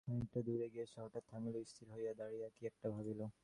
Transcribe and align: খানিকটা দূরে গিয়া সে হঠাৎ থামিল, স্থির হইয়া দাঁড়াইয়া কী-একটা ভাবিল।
খানিকটা 0.03 0.39
দূরে 0.47 0.67
গিয়া 0.73 0.85
সে 0.85 0.97
হঠাৎ 1.01 1.23
থামিল, 1.31 1.55
স্থির 1.65 1.87
হইয়া 1.91 2.13
দাঁড়াইয়া 2.19 2.49
কী-একটা 2.55 2.87
ভাবিল। 2.95 3.21